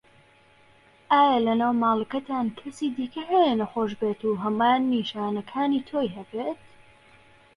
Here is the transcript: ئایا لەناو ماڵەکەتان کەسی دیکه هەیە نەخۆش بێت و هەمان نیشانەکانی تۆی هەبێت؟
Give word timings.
ئایا 1.11 1.37
لەناو 1.45 1.73
ماڵەکەتان 1.83 2.47
کەسی 2.59 2.87
دیکه 2.97 3.21
هەیە 3.31 3.53
نەخۆش 3.61 3.91
بێت 3.99 4.21
و 4.25 4.39
هەمان 4.43 4.81
نیشانەکانی 4.93 5.85
تۆی 5.89 6.13
هەبێت؟ 6.17 6.61